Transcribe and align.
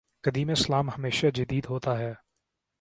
قدیم 0.23 0.49
اسلام 0.49 0.89
ہمیشہ 0.89 1.27
جدید 1.27 1.65
ہوتا 1.69 1.97
ہے۔ 1.99 2.13